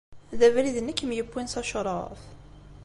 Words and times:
D 0.39 0.41
abrid-nni 0.47 0.91
i 0.97 0.97
kem-yewwin 0.99 1.47
s 1.53 1.55
acṛuf? 1.61 2.21